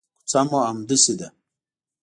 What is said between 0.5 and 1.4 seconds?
همداسې ده.